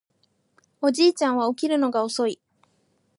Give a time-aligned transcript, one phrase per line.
[0.81, 2.39] おじいちゃんは起きるのが遅い